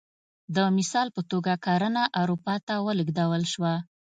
د 0.55 0.57
مثال 0.77 1.07
په 1.15 1.21
توګه 1.31 1.53
کرنه 1.65 2.03
اروپا 2.21 2.55
ته 2.67 2.75
ولېږدول 2.85 3.43
شوه 3.53 3.73